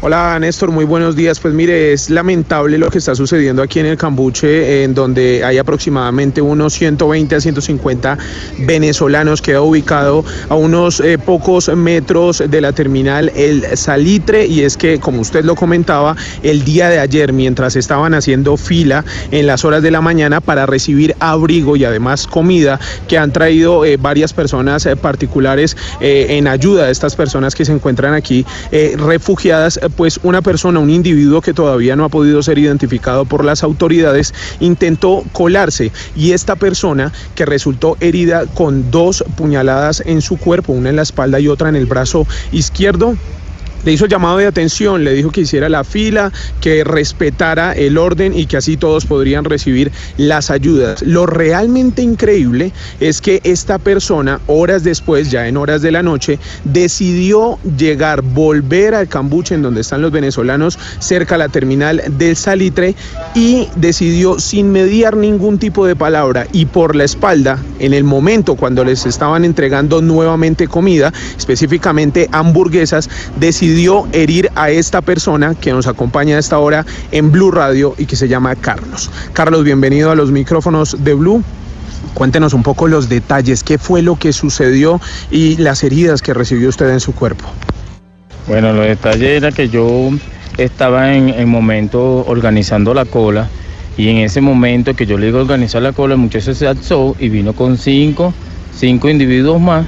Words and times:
Hola 0.00 0.38
Néstor, 0.38 0.70
muy 0.70 0.84
buenos 0.84 1.16
días. 1.16 1.40
Pues 1.40 1.52
mire, 1.52 1.92
es 1.92 2.08
lamentable 2.08 2.78
lo 2.78 2.88
que 2.88 2.98
está 2.98 3.16
sucediendo 3.16 3.62
aquí 3.62 3.80
en 3.80 3.86
el 3.86 3.96
Cambuche, 3.96 4.84
en 4.84 4.94
donde 4.94 5.42
hay 5.44 5.58
aproximadamente 5.58 6.40
unos 6.40 6.74
120 6.74 7.34
a 7.34 7.40
150 7.40 8.16
venezolanos. 8.60 9.42
Queda 9.42 9.60
ubicado 9.60 10.24
a 10.50 10.54
unos 10.54 11.00
eh, 11.00 11.18
pocos 11.18 11.68
metros 11.74 12.44
de 12.48 12.60
la 12.60 12.70
terminal 12.70 13.32
El 13.34 13.76
Salitre. 13.76 14.46
Y 14.46 14.62
es 14.62 14.76
que, 14.76 15.00
como 15.00 15.20
usted 15.20 15.44
lo 15.44 15.56
comentaba, 15.56 16.14
el 16.44 16.64
día 16.64 16.88
de 16.90 17.00
ayer, 17.00 17.32
mientras 17.32 17.74
estaban 17.74 18.14
haciendo 18.14 18.56
fila 18.56 19.04
en 19.32 19.48
las 19.48 19.64
horas 19.64 19.82
de 19.82 19.90
la 19.90 20.00
mañana 20.00 20.40
para 20.40 20.64
recibir 20.64 21.16
abrigo 21.18 21.74
y 21.74 21.84
además 21.84 22.28
comida, 22.28 22.78
que 23.08 23.18
han 23.18 23.32
traído 23.32 23.84
eh, 23.84 23.96
varias 23.96 24.32
personas 24.32 24.86
eh, 24.86 24.94
particulares 24.94 25.76
en 26.00 26.46
ayuda 26.46 26.86
de 26.86 26.92
estas 26.92 27.16
personas 27.16 27.56
que 27.56 27.64
se 27.64 27.72
encuentran 27.72 28.14
aquí 28.14 28.46
refugiadas, 28.96 29.80
pues 29.96 30.20
una 30.22 30.42
persona, 30.42 30.80
un 30.80 30.90
individuo 30.90 31.40
que 31.40 31.54
todavía 31.54 31.96
no 31.96 32.04
ha 32.04 32.08
podido 32.08 32.42
ser 32.42 32.58
identificado 32.58 33.24
por 33.24 33.44
las 33.44 33.62
autoridades, 33.62 34.32
intentó 34.60 35.22
colarse 35.32 35.92
y 36.16 36.32
esta 36.32 36.56
persona 36.56 37.12
que 37.34 37.46
resultó 37.46 37.96
herida 38.00 38.46
con 38.46 38.90
dos 38.90 39.24
puñaladas 39.36 40.02
en 40.06 40.22
su 40.22 40.36
cuerpo, 40.36 40.72
una 40.72 40.90
en 40.90 40.96
la 40.96 41.02
espalda 41.02 41.40
y 41.40 41.48
otra 41.48 41.68
en 41.68 41.76
el 41.76 41.86
brazo 41.86 42.26
izquierdo, 42.52 43.14
le 43.84 43.92
hizo 43.92 44.06
llamado 44.06 44.38
de 44.38 44.46
atención, 44.46 45.04
le 45.04 45.12
dijo 45.12 45.30
que 45.30 45.42
hiciera 45.42 45.68
la 45.68 45.84
fila, 45.84 46.32
que 46.60 46.84
respetara 46.84 47.72
el 47.72 47.98
orden 47.98 48.36
y 48.36 48.46
que 48.46 48.56
así 48.56 48.76
todos 48.76 49.06
podrían 49.06 49.44
recibir 49.44 49.92
las 50.16 50.50
ayudas. 50.50 51.02
Lo 51.02 51.26
realmente 51.26 52.02
increíble 52.02 52.72
es 53.00 53.20
que 53.20 53.40
esta 53.44 53.78
persona, 53.78 54.40
horas 54.46 54.84
después, 54.84 55.30
ya 55.30 55.48
en 55.48 55.56
horas 55.56 55.82
de 55.82 55.92
la 55.92 56.02
noche, 56.02 56.38
decidió 56.64 57.58
llegar, 57.76 58.22
volver 58.22 58.94
al 58.94 59.08
cambuche 59.08 59.54
en 59.54 59.62
donde 59.62 59.80
están 59.80 60.02
los 60.02 60.12
venezolanos, 60.12 60.78
cerca 60.98 61.36
a 61.36 61.38
la 61.38 61.48
terminal 61.48 62.02
del 62.18 62.36
Salitre, 62.36 62.94
y 63.34 63.68
decidió 63.76 64.38
sin 64.38 64.72
mediar 64.72 65.16
ningún 65.16 65.58
tipo 65.58 65.86
de 65.86 65.96
palabra 65.96 66.46
y 66.52 66.66
por 66.66 66.96
la 66.96 67.04
espalda, 67.04 67.58
en 67.78 67.94
el 67.94 68.04
momento 68.04 68.56
cuando 68.56 68.84
les 68.84 69.06
estaban 69.06 69.44
entregando 69.44 70.02
nuevamente 70.02 70.66
comida, 70.66 71.12
específicamente 71.36 72.28
hamburguesas, 72.32 73.08
decidió 73.38 73.67
decidió 73.68 74.08
herir 74.12 74.50
a 74.54 74.70
esta 74.70 75.02
persona 75.02 75.54
que 75.54 75.72
nos 75.72 75.86
acompaña 75.86 76.36
a 76.36 76.38
esta 76.38 76.58
hora 76.58 76.86
en 77.12 77.30
Blue 77.30 77.50
Radio 77.50 77.94
y 77.98 78.06
que 78.06 78.16
se 78.16 78.26
llama 78.26 78.56
Carlos. 78.56 79.10
Carlos, 79.34 79.62
bienvenido 79.62 80.10
a 80.10 80.14
los 80.14 80.30
micrófonos 80.30 81.04
de 81.04 81.12
Blue. 81.12 81.44
Cuéntenos 82.14 82.54
un 82.54 82.62
poco 82.62 82.88
los 82.88 83.10
detalles, 83.10 83.62
qué 83.62 83.76
fue 83.76 84.00
lo 84.00 84.16
que 84.16 84.32
sucedió 84.32 85.02
y 85.30 85.58
las 85.58 85.84
heridas 85.84 86.22
que 86.22 86.32
recibió 86.32 86.70
usted 86.70 86.88
en 86.88 87.00
su 87.00 87.14
cuerpo. 87.14 87.44
Bueno, 88.46 88.72
los 88.72 88.86
detalles 88.86 89.36
era 89.36 89.52
que 89.52 89.68
yo 89.68 90.12
estaba 90.56 91.12
en 91.12 91.28
el 91.28 91.46
momento 91.46 92.24
organizando 92.26 92.94
la 92.94 93.04
cola 93.04 93.50
y 93.98 94.08
en 94.08 94.16
ese 94.18 94.40
momento 94.40 94.96
que 94.96 95.04
yo 95.04 95.18
le 95.18 95.26
digo 95.26 95.40
organizar 95.40 95.82
la 95.82 95.92
cola, 95.92 96.14
el 96.14 96.20
muchacho 96.20 96.54
se 96.54 96.66
alzó 96.66 97.14
y 97.18 97.28
vino 97.28 97.52
con 97.52 97.76
cinco, 97.76 98.32
cinco 98.74 99.10
individuos 99.10 99.60
más 99.60 99.84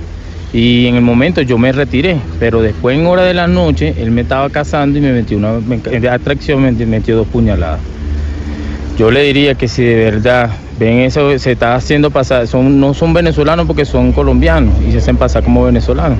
y 0.52 0.86
en 0.86 0.96
el 0.96 1.02
momento 1.02 1.42
yo 1.42 1.58
me 1.58 1.70
retiré, 1.70 2.16
pero 2.40 2.60
después 2.60 2.98
en 2.98 3.06
hora 3.06 3.22
de 3.22 3.34
la 3.34 3.46
noche 3.46 3.94
él 3.98 4.10
me 4.10 4.22
estaba 4.22 4.50
cazando 4.50 4.98
y 4.98 5.00
me 5.00 5.12
metió 5.12 5.38
una 5.38 5.52
de 5.60 6.08
atracción, 6.08 6.62
me 6.62 6.72
metió 6.72 7.16
dos 7.16 7.28
puñaladas. 7.28 7.80
Yo 8.98 9.10
le 9.10 9.22
diría 9.22 9.54
que 9.54 9.68
si 9.68 9.84
de 9.84 9.94
verdad 9.94 10.50
ven 10.78 10.98
eso, 10.98 11.38
se 11.38 11.52
está 11.52 11.76
haciendo 11.76 12.10
pasar, 12.10 12.48
son, 12.48 12.80
no 12.80 12.94
son 12.94 13.14
venezolanos 13.14 13.66
porque 13.66 13.84
son 13.84 14.12
colombianos 14.12 14.74
y 14.86 14.90
se 14.90 14.98
hacen 14.98 15.16
pasar 15.16 15.44
como 15.44 15.64
venezolanos. 15.64 16.18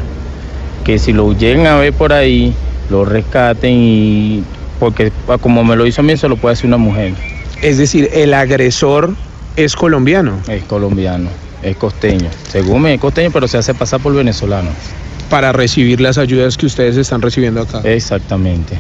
Que 0.84 0.98
si 0.98 1.12
lo 1.12 1.32
lleguen 1.32 1.66
a 1.66 1.76
ver 1.76 1.92
por 1.92 2.12
ahí, 2.12 2.54
lo 2.88 3.04
rescaten 3.04 3.72
y 3.74 4.44
porque 4.78 5.12
como 5.42 5.64
me 5.64 5.76
lo 5.76 5.86
hizo 5.86 6.02
a 6.02 6.04
mí, 6.04 6.16
se 6.16 6.28
lo 6.28 6.36
puede 6.36 6.52
hacer 6.54 6.66
una 6.66 6.78
mujer. 6.78 7.12
Es 7.62 7.78
decir, 7.78 8.08
el 8.14 8.32
agresor 8.32 9.14
es 9.56 9.74
colombiano. 9.74 10.38
Es 10.48 10.62
colombiano 10.64 11.28
es 11.62 11.76
costeño. 11.76 12.30
Según 12.48 12.82
me 12.82 12.94
es 12.94 13.00
costeño, 13.00 13.30
pero 13.30 13.48
se 13.48 13.58
hace 13.58 13.74
pasar 13.74 14.00
por 14.00 14.14
venezolano. 14.14 14.70
Para 15.28 15.52
recibir 15.52 16.00
las 16.00 16.18
ayudas 16.18 16.56
que 16.56 16.66
ustedes 16.66 16.96
están 16.96 17.22
recibiendo 17.22 17.62
acá. 17.62 17.80
Exactamente. 17.84 18.76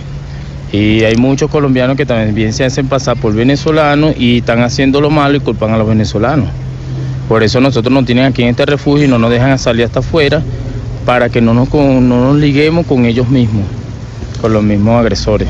Y 0.72 1.02
hay 1.04 1.16
muchos 1.16 1.50
colombianos 1.50 1.96
que 1.96 2.06
también 2.06 2.52
se 2.52 2.64
hacen 2.64 2.88
pasar 2.88 3.16
por 3.16 3.34
venezolanos 3.34 4.14
y 4.16 4.38
están 4.38 4.62
haciendo 4.62 5.00
lo 5.00 5.10
malo 5.10 5.36
y 5.36 5.40
culpan 5.40 5.72
a 5.72 5.78
los 5.78 5.88
venezolanos. 5.88 6.48
Por 7.28 7.42
eso 7.42 7.60
nosotros 7.60 7.92
nos 7.92 8.04
tienen 8.04 8.24
aquí 8.24 8.42
en 8.42 8.48
este 8.48 8.66
refugio 8.66 9.04
y 9.04 9.08
no 9.08 9.18
nos 9.18 9.30
dejan 9.30 9.58
salir 9.58 9.84
hasta 9.84 10.00
afuera 10.00 10.42
para 11.04 11.28
que 11.28 11.40
no 11.40 11.54
nos, 11.54 11.72
no 11.72 12.00
nos 12.00 12.36
liguemos 12.36 12.86
con 12.86 13.04
ellos 13.04 13.28
mismos, 13.28 13.64
con 14.40 14.52
los 14.52 14.62
mismos 14.62 15.00
agresores. 15.00 15.48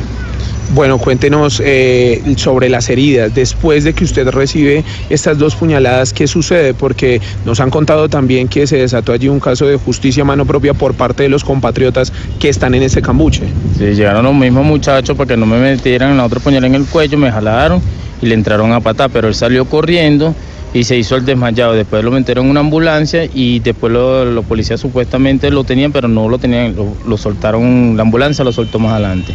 Bueno, 0.72 0.98
cuéntenos 0.98 1.60
eh, 1.64 2.22
sobre 2.36 2.68
las 2.68 2.88
heridas. 2.90 3.34
Después 3.34 3.82
de 3.82 3.92
que 3.92 4.04
usted 4.04 4.28
recibe 4.28 4.84
estas 5.08 5.36
dos 5.36 5.56
puñaladas, 5.56 6.12
¿qué 6.12 6.28
sucede? 6.28 6.74
Porque 6.74 7.20
nos 7.44 7.58
han 7.58 7.70
contado 7.70 8.08
también 8.08 8.46
que 8.46 8.68
se 8.68 8.76
desató 8.76 9.12
allí 9.12 9.28
un 9.28 9.40
caso 9.40 9.66
de 9.66 9.76
justicia 9.76 10.22
a 10.22 10.26
mano 10.26 10.46
propia 10.46 10.72
por 10.72 10.94
parte 10.94 11.24
de 11.24 11.28
los 11.28 11.42
compatriotas 11.42 12.12
que 12.38 12.48
están 12.48 12.74
en 12.74 12.84
este 12.84 13.02
cambuche. 13.02 13.42
Sí, 13.78 13.84
llegaron 13.94 14.24
los 14.24 14.34
mismos 14.34 14.64
muchachos 14.64 15.16
para 15.16 15.26
que 15.26 15.36
no 15.36 15.44
me 15.44 15.58
metieran 15.58 16.16
la 16.16 16.24
otra 16.24 16.38
puñalada 16.38 16.68
en 16.68 16.76
el 16.76 16.86
cuello, 16.86 17.18
me 17.18 17.32
jalaron 17.32 17.82
y 18.22 18.26
le 18.26 18.34
entraron 18.34 18.72
a 18.72 18.78
patar, 18.78 19.10
pero 19.10 19.26
él 19.26 19.34
salió 19.34 19.64
corriendo 19.64 20.36
y 20.72 20.84
se 20.84 20.96
hizo 20.96 21.16
el 21.16 21.24
desmayado. 21.24 21.72
Después 21.72 22.04
lo 22.04 22.12
metieron 22.12 22.44
en 22.44 22.50
una 22.52 22.60
ambulancia 22.60 23.24
y 23.24 23.58
después 23.58 23.92
los 23.92 24.28
lo 24.28 24.44
policías 24.44 24.78
supuestamente 24.78 25.50
lo 25.50 25.64
tenían, 25.64 25.90
pero 25.90 26.06
no 26.06 26.28
lo 26.28 26.38
tenían, 26.38 26.76
lo 27.04 27.16
soltaron, 27.16 27.96
la 27.96 28.02
ambulancia 28.02 28.44
lo 28.44 28.52
soltó 28.52 28.78
más 28.78 28.92
adelante 28.92 29.34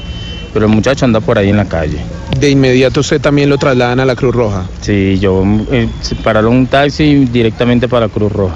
pero 0.56 0.68
el 0.68 0.72
muchacho 0.72 1.04
anda 1.04 1.20
por 1.20 1.38
ahí 1.38 1.50
en 1.50 1.58
la 1.58 1.66
calle. 1.66 1.98
¿De 2.40 2.50
inmediato 2.50 3.02
usted 3.02 3.20
también 3.20 3.50
lo 3.50 3.58
trasladan 3.58 4.00
a 4.00 4.06
la 4.06 4.16
Cruz 4.16 4.34
Roja? 4.34 4.66
Sí, 4.80 5.20
yo 5.20 5.44
eh, 5.70 5.90
pararon 6.24 6.54
un 6.54 6.68
taxi 6.68 7.26
directamente 7.26 7.90
para 7.90 8.08
la 8.08 8.14
Cruz 8.14 8.32
Roja. 8.32 8.56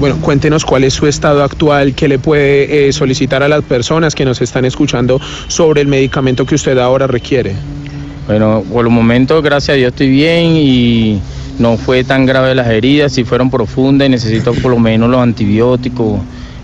Bueno, 0.00 0.16
cuéntenos 0.20 0.64
cuál 0.64 0.82
es 0.82 0.94
su 0.94 1.06
estado 1.06 1.44
actual, 1.44 1.94
qué 1.94 2.08
le 2.08 2.18
puede 2.18 2.88
eh, 2.88 2.92
solicitar 2.92 3.44
a 3.44 3.48
las 3.48 3.62
personas 3.62 4.16
que 4.16 4.24
nos 4.24 4.42
están 4.42 4.64
escuchando 4.64 5.20
sobre 5.46 5.80
el 5.80 5.86
medicamento 5.86 6.44
que 6.44 6.56
usted 6.56 6.76
ahora 6.76 7.06
requiere. 7.06 7.54
Bueno, 8.26 8.64
por 8.68 8.84
el 8.84 8.90
momento, 8.90 9.40
gracias 9.42 9.74
a 9.74 9.78
Dios, 9.78 9.90
estoy 9.90 10.08
bien 10.08 10.56
y 10.56 11.20
no 11.60 11.76
fue 11.76 12.02
tan 12.02 12.26
grave 12.26 12.52
las 12.56 12.66
heridas, 12.66 13.12
sí 13.12 13.22
fueron 13.22 13.48
profundas 13.48 14.08
y 14.08 14.10
necesito 14.10 14.52
por 14.54 14.72
lo 14.72 14.80
menos 14.80 15.08
los 15.08 15.20
antibióticos 15.20 16.18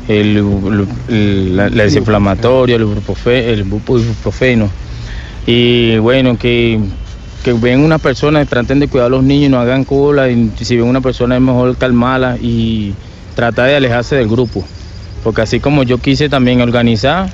el, 0.09 0.87
el, 1.09 1.57
la, 1.57 1.69
la 1.71 1.83
desinflamatoria, 1.85 2.77
el 2.77 3.61
ibuprofeno. 3.61 4.71
Y 5.47 5.99
bueno, 5.99 6.39
que, 6.39 6.79
que 7.43 7.53
ven 7.53 7.81
una 7.81 7.99
persona, 7.99 8.45
traten 8.45 8.79
de 8.79 8.89
cuidar 8.89 9.07
a 9.07 9.11
los 9.11 9.23
niños, 9.23 9.51
no 9.51 9.61
hagan 9.61 9.85
cola, 9.85 10.31
y 10.31 10.53
si 10.61 10.77
ven 10.77 10.87
una 10.87 11.01
persona 11.01 11.37
es 11.37 11.43
mejor 11.43 11.77
calmarla 11.77 12.37
y 12.41 12.95
tratar 13.35 13.69
de 13.69 13.77
alejarse 13.77 14.17
del 14.17 14.29
grupo. 14.29 14.65
Porque 15.25 15.43
así 15.43 15.61
como 15.61 15.83
yo 15.83 15.99
quise 15.99 16.29
también 16.29 16.61
organizar, 16.61 17.31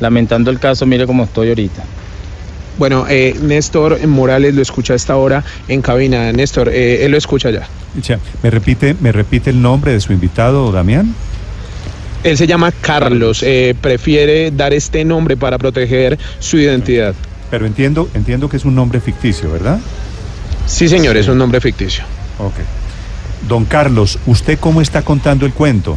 lamentando 0.00 0.50
el 0.50 0.58
caso, 0.58 0.86
mire 0.86 1.06
cómo 1.06 1.24
estoy 1.24 1.48
ahorita. 1.48 1.82
Bueno, 2.78 3.04
eh, 3.08 3.36
Néstor 3.42 4.06
Morales 4.06 4.54
lo 4.54 4.62
escucha 4.62 4.94
a 4.94 4.96
esta 4.96 5.16
hora 5.16 5.44
en 5.68 5.82
cabina. 5.82 6.32
Néstor, 6.32 6.70
eh, 6.70 7.04
él 7.04 7.12
lo 7.12 7.18
escucha 7.18 7.50
ya. 7.50 7.68
¿Me 8.42 8.50
repite, 8.50 8.96
¿Me 9.00 9.12
repite 9.12 9.50
el 9.50 9.60
nombre 9.60 9.92
de 9.92 10.00
su 10.00 10.12
invitado, 10.12 10.72
Damián? 10.72 11.14
Él 12.22 12.36
se 12.36 12.46
llama 12.46 12.70
Carlos, 12.72 13.42
eh, 13.42 13.74
prefiere 13.80 14.50
dar 14.50 14.74
este 14.74 15.04
nombre 15.04 15.36
para 15.36 15.56
proteger 15.58 16.18
su 16.38 16.58
identidad. 16.58 17.14
Pero 17.50 17.66
entiendo, 17.66 18.08
entiendo 18.14 18.48
que 18.48 18.56
es 18.58 18.64
un 18.64 18.74
nombre 18.74 19.00
ficticio, 19.00 19.50
¿verdad? 19.50 19.80
Sí, 20.66 20.88
señor, 20.88 21.16
es 21.16 21.28
un 21.28 21.38
nombre 21.38 21.60
ficticio. 21.60 22.04
Ok. 22.38 22.54
Don 23.48 23.64
Carlos, 23.64 24.18
¿usted 24.26 24.58
cómo 24.58 24.80
está 24.80 25.02
contando 25.02 25.46
el 25.46 25.52
cuento? 25.52 25.96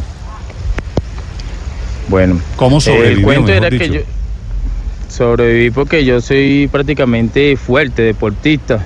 Bueno, 2.08 2.40
¿cómo 2.56 2.80
sobrevivió? 2.80 3.18
El 3.18 3.24
cuento 3.24 3.52
era 3.52 3.70
dicho? 3.70 3.84
que 3.84 3.90
yo 3.90 4.00
sobreviví 5.08 5.70
porque 5.70 6.04
yo 6.04 6.20
soy 6.20 6.68
prácticamente 6.72 7.56
fuerte, 7.56 8.02
deportista. 8.02 8.84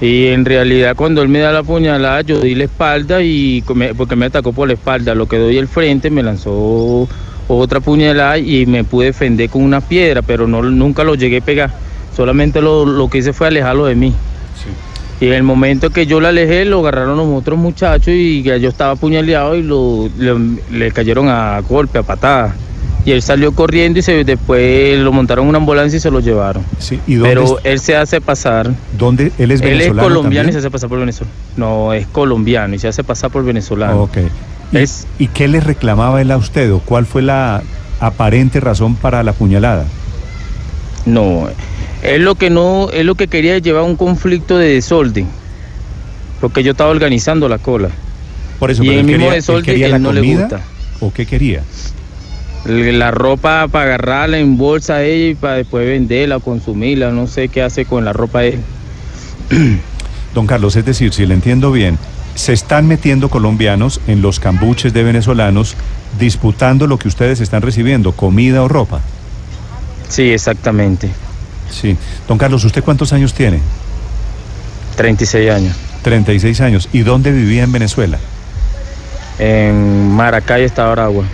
Y 0.00 0.26
en 0.26 0.44
realidad 0.44 0.96
cuando 0.96 1.22
él 1.22 1.28
me 1.28 1.38
da 1.38 1.52
la 1.52 1.62
puñalada, 1.62 2.20
yo 2.22 2.40
di 2.40 2.54
la 2.54 2.64
espalda 2.64 3.22
y 3.22 3.62
porque 3.96 4.16
me 4.16 4.26
atacó 4.26 4.52
por 4.52 4.68
la 4.68 4.74
espalda, 4.74 5.14
lo 5.14 5.26
que 5.26 5.38
doy 5.38 5.56
el 5.56 5.68
frente 5.68 6.10
me 6.10 6.22
lanzó 6.22 7.08
otra 7.48 7.80
puñalada 7.80 8.38
y 8.38 8.66
me 8.66 8.84
pude 8.84 9.06
defender 9.06 9.48
con 9.50 9.62
una 9.62 9.80
piedra, 9.80 10.22
pero 10.22 10.46
no, 10.48 10.62
nunca 10.62 11.04
lo 11.04 11.14
llegué 11.14 11.38
a 11.38 11.44
pegar. 11.44 11.70
Solamente 12.16 12.60
lo, 12.60 12.84
lo 12.84 13.08
que 13.08 13.18
hice 13.18 13.32
fue 13.32 13.48
alejarlo 13.48 13.86
de 13.86 13.94
mí. 13.94 14.12
Y 15.20 15.26
en 15.28 15.32
el 15.32 15.42
momento 15.42 15.90
que 15.90 16.06
yo 16.06 16.20
lo 16.20 16.28
alejé, 16.28 16.64
lo 16.64 16.80
agarraron 16.80 17.16
los 17.16 17.28
otros 17.28 17.58
muchachos 17.58 18.08
y 18.08 18.42
ya 18.42 18.56
yo 18.56 18.68
estaba 18.68 18.92
apuñaleado 18.92 19.56
y 19.56 19.62
lo, 19.62 20.10
le, 20.18 20.34
le 20.72 20.90
cayeron 20.90 21.28
a 21.28 21.60
golpe, 21.60 21.98
a 21.98 22.02
patadas. 22.02 22.54
Y 23.06 23.12
él 23.12 23.20
salió 23.20 23.52
corriendo 23.52 23.98
y 23.98 24.02
se, 24.02 24.24
después 24.24 24.98
lo 24.98 25.12
montaron 25.12 25.44
en 25.44 25.48
una 25.50 25.58
ambulancia 25.58 25.96
y 25.98 26.00
se 26.00 26.10
lo 26.10 26.20
llevaron. 26.20 26.64
Sí, 26.78 26.98
¿y 27.06 27.14
dónde 27.16 27.28
Pero 27.34 27.44
es- 27.58 27.64
él 27.64 27.80
se 27.80 27.96
hace 27.96 28.20
pasar. 28.20 28.70
¿Dónde? 28.98 29.30
¿Él 29.38 29.50
es 29.50 29.60
Él 29.60 29.68
es 29.72 29.78
venezolano 29.78 30.02
colombiano 30.08 30.48
y 30.48 30.52
se 30.52 30.58
hace 30.58 30.70
pasar 30.70 30.88
por 30.88 30.98
venezolano. 31.00 31.34
No, 31.56 31.92
es 31.92 32.06
colombiano 32.06 32.74
y 32.74 32.78
se 32.78 32.88
hace 32.88 33.04
pasar 33.04 33.30
por 33.30 33.44
venezolano. 33.44 34.02
Ok. 34.04 34.18
¿Y, 34.72 34.76
Es- 34.78 35.06
¿Y 35.18 35.26
qué 35.28 35.48
le 35.48 35.60
reclamaba 35.60 36.20
él 36.22 36.30
a 36.30 36.36
usted 36.38 36.72
o 36.72 36.78
cuál 36.80 37.04
fue 37.04 37.20
la 37.20 37.62
aparente 38.00 38.58
razón 38.60 38.94
para 38.96 39.22
la 39.22 39.32
puñalada? 39.34 39.84
No, 41.06 41.48
él 42.02 42.24
lo 42.24 42.34
que 42.36 42.48
no, 42.48 42.88
él 42.90 43.06
lo 43.06 43.14
que 43.14 43.28
quería 43.28 43.56
es 43.56 43.62
llevar 43.62 43.82
un 43.84 43.96
conflicto 43.96 44.56
de 44.56 44.68
desorden. 44.74 45.26
Porque 46.40 46.62
yo 46.62 46.72
estaba 46.72 46.90
organizando 46.90 47.48
la 47.48 47.58
cola. 47.58 47.88
Por 48.58 48.70
eso, 48.70 48.82
Y 48.82 48.88
pero 48.88 48.92
el 48.92 48.98
él 49.00 49.06
mismo 49.06 49.18
quería, 49.18 49.28
él 49.34 49.40
desorden 49.42 49.82
él 49.94 50.02
no 50.02 50.12
le 50.12 50.20
gusta. 50.22 50.60
o 51.00 51.12
qué 51.12 51.26
quería? 51.26 51.62
La 52.64 53.10
ropa 53.10 53.68
para 53.68 53.84
agarrarla 53.84 54.38
en 54.38 54.56
bolsa 54.56 54.94
a 54.94 55.02
ella 55.02 55.30
y 55.30 55.34
para 55.34 55.54
después 55.56 55.86
venderla 55.86 56.38
o 56.38 56.40
consumirla. 56.40 57.10
No 57.10 57.26
sé 57.26 57.48
qué 57.48 57.62
hace 57.62 57.84
con 57.84 58.04
la 58.04 58.12
ropa 58.12 58.44
él. 58.44 58.60
Don 60.34 60.46
Carlos, 60.46 60.74
es 60.76 60.84
decir, 60.84 61.12
si 61.12 61.26
le 61.26 61.34
entiendo 61.34 61.70
bien, 61.70 61.98
se 62.34 62.52
están 62.52 62.88
metiendo 62.88 63.28
colombianos 63.28 64.00
en 64.06 64.22
los 64.22 64.40
cambuches 64.40 64.92
de 64.92 65.04
venezolanos 65.04 65.76
disputando 66.18 66.86
lo 66.86 66.98
que 66.98 67.08
ustedes 67.08 67.40
están 67.40 67.62
recibiendo, 67.62 68.12
comida 68.12 68.62
o 68.62 68.68
ropa. 68.68 69.00
Sí, 70.08 70.30
exactamente. 70.32 71.10
Sí. 71.70 71.96
Don 72.26 72.38
Carlos, 72.38 72.64
¿usted 72.64 72.82
cuántos 72.82 73.12
años 73.12 73.34
tiene? 73.34 73.60
36 74.96 75.50
años. 75.50 75.76
36 76.02 76.60
años. 76.60 76.88
¿Y 76.92 77.00
dónde 77.00 77.32
vivía 77.32 77.62
en 77.62 77.72
Venezuela? 77.72 78.18
En 79.38 80.10
Maracay 80.10 80.64
está 80.64 80.90
Aragua. 80.90 81.24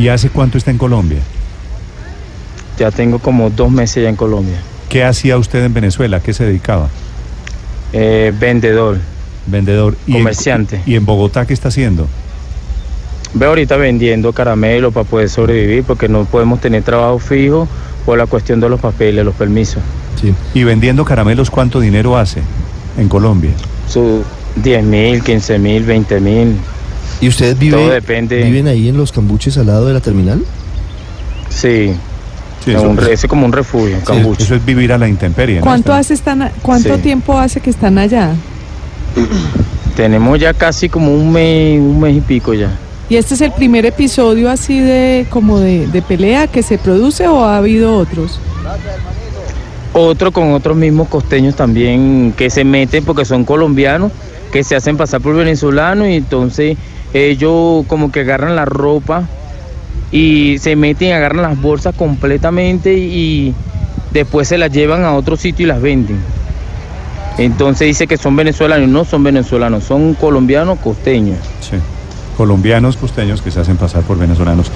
¿Y 0.00 0.08
hace 0.08 0.30
cuánto 0.30 0.56
está 0.56 0.70
en 0.70 0.78
Colombia? 0.78 1.18
Ya 2.78 2.90
tengo 2.90 3.18
como 3.18 3.50
dos 3.50 3.70
meses 3.70 4.02
ya 4.02 4.08
en 4.08 4.16
Colombia. 4.16 4.56
¿Qué 4.88 5.04
hacía 5.04 5.36
usted 5.36 5.62
en 5.62 5.74
Venezuela? 5.74 6.16
¿A 6.16 6.20
qué 6.20 6.32
se 6.32 6.42
dedicaba? 6.44 6.88
Eh, 7.92 8.32
vendedor. 8.40 8.96
Vendedor. 9.44 9.98
¿Y 10.06 10.12
en- 10.12 10.18
Comerciante. 10.20 10.80
¿Y 10.86 10.94
en 10.94 11.04
Bogotá 11.04 11.44
qué 11.44 11.52
está 11.52 11.68
haciendo? 11.68 12.08
Veo 13.34 13.50
ahorita 13.50 13.76
vendiendo 13.76 14.32
caramelo 14.32 14.90
para 14.90 15.04
poder 15.04 15.28
sobrevivir 15.28 15.84
porque 15.84 16.08
no 16.08 16.24
podemos 16.24 16.62
tener 16.62 16.82
trabajo 16.82 17.18
fijo 17.18 17.68
por 18.06 18.16
la 18.16 18.24
cuestión 18.24 18.58
de 18.58 18.70
los 18.70 18.80
papeles, 18.80 19.22
los 19.22 19.34
permisos. 19.34 19.82
Sí. 20.18 20.32
¿Y 20.54 20.64
vendiendo 20.64 21.04
caramelos 21.04 21.50
cuánto 21.50 21.78
dinero 21.78 22.16
hace 22.16 22.40
en 22.96 23.06
Colombia? 23.10 23.50
Su 23.86 24.24
10 24.56 24.82
mil, 24.82 25.22
15 25.22 25.58
mil, 25.58 25.84
20 25.84 26.20
mil. 26.20 26.56
¿Y 27.20 27.28
ustedes 27.28 27.54
Todo 27.54 27.60
viven, 27.60 27.90
depende. 27.90 28.42
viven 28.42 28.66
ahí 28.68 28.88
en 28.88 28.96
los 28.96 29.12
cambuches 29.12 29.58
al 29.58 29.66
lado 29.66 29.86
de 29.86 29.94
la 29.94 30.00
terminal? 30.00 30.42
Sí, 31.48 31.92
Sí, 32.64 32.72
es 32.72 32.76
eso, 32.76 32.88
un 32.90 32.98
es 32.98 33.24
como 33.26 33.46
un 33.46 33.52
refugio, 33.52 33.96
un 33.96 34.02
cambuche. 34.02 34.42
eso 34.44 34.54
es 34.54 34.64
vivir 34.64 34.92
a 34.92 34.98
la 34.98 35.08
intemperie. 35.08 35.56
¿no? 35.56 35.62
¿Cuánto, 35.62 35.92
hace 35.94 36.12
están, 36.14 36.50
¿cuánto 36.62 36.96
Sí. 36.96 37.00
tiempo 37.02 37.38
hace 37.38 37.60
que 37.60 37.70
están 37.70 37.96
allá? 37.98 38.32
Tenemos 39.96 40.38
ya 40.38 40.52
casi 40.54 40.88
como 40.88 41.12
un 41.14 41.32
mes, 41.32 41.80
un 41.80 42.00
mes 42.00 42.16
y 42.16 42.20
pico 42.20 42.52
ya. 42.54 42.70
¿Y 43.08 43.16
este 43.16 43.34
es 43.34 43.40
el 43.40 43.52
primer 43.52 43.86
episodio 43.86 44.50
así 44.50 44.78
de 44.78 45.26
como 45.30 45.58
de, 45.58 45.86
de 45.88 46.00
pelea 46.02 46.46
que 46.46 46.62
se 46.62 46.78
produce 46.78 47.26
o 47.26 47.44
ha 47.44 47.56
habido 47.56 47.96
otros? 47.96 48.38
Otro 49.92 50.30
con 50.30 50.52
otros 50.52 50.76
mismos 50.76 51.08
costeños 51.08 51.56
también 51.56 52.32
que 52.36 52.48
se 52.50 52.62
meten 52.62 53.04
porque 53.04 53.24
son 53.24 53.44
colombianos, 53.44 54.12
que 54.52 54.62
se 54.62 54.76
hacen 54.76 54.96
pasar 54.96 55.20
por 55.20 55.34
venezolanos 55.34 56.06
y 56.08 56.14
entonces 56.14 56.76
ellos 57.12 57.84
como 57.86 58.12
que 58.12 58.20
agarran 58.20 58.56
la 58.56 58.64
ropa 58.64 59.24
y 60.12 60.58
se 60.58 60.76
meten, 60.76 61.12
agarran 61.12 61.42
las 61.42 61.60
bolsas 61.60 61.94
completamente 61.94 62.94
y 62.94 63.54
después 64.12 64.48
se 64.48 64.58
las 64.58 64.72
llevan 64.72 65.04
a 65.04 65.14
otro 65.14 65.36
sitio 65.36 65.64
y 65.64 65.68
las 65.68 65.80
venden. 65.80 66.18
Entonces 67.38 67.88
dice 67.88 68.06
que 68.06 68.16
son 68.16 68.36
venezolanos, 68.36 68.88
no 68.88 69.04
son 69.04 69.22
venezolanos, 69.22 69.84
son 69.84 70.14
colombianos 70.14 70.78
costeños. 70.78 71.38
Sí. 71.60 71.76
Colombianos 72.36 72.96
costeños 72.96 73.42
que 73.42 73.50
se 73.50 73.60
hacen 73.60 73.76
pasar 73.76 74.02
por 74.02 74.18
venezolanos. 74.18 74.70